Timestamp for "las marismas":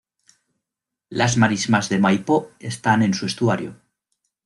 1.21-1.87